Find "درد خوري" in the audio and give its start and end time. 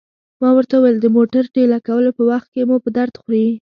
2.97-3.45